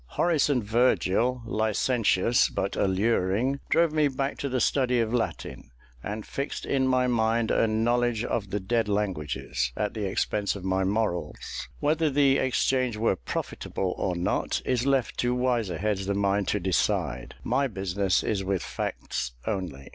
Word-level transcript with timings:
Horace 0.17 0.49
and 0.49 0.63
Virgil, 0.63 1.43
licentious 1.45 2.49
but 2.49 2.75
alluring, 2.75 3.59
drove 3.69 3.93
me 3.93 4.07
back 4.07 4.39
to 4.39 4.49
the 4.49 4.59
study 4.59 4.99
of 4.99 5.13
Latin, 5.13 5.69
and 6.01 6.25
fixed 6.25 6.65
in 6.65 6.87
my 6.87 7.05
mind 7.05 7.51
a 7.51 7.67
knowledge 7.67 8.23
of 8.25 8.49
the 8.49 8.59
dead 8.59 8.89
languages, 8.89 9.71
at 9.77 9.93
the 9.93 10.07
expense 10.07 10.55
of 10.55 10.63
my 10.65 10.83
morals. 10.83 11.67
Whether 11.79 12.09
the 12.09 12.39
exchange 12.39 12.97
were 12.97 13.15
profitable 13.15 13.93
or 13.95 14.15
not, 14.15 14.59
is 14.65 14.87
left 14.87 15.19
to 15.19 15.35
wiser 15.35 15.77
heads 15.77 16.07
than 16.07 16.17
mine 16.17 16.45
to 16.45 16.59
decide; 16.59 17.35
my 17.43 17.67
business 17.67 18.23
is 18.23 18.43
with 18.43 18.63
facts 18.63 19.33
only. 19.45 19.89